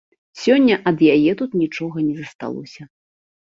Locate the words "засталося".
2.23-2.89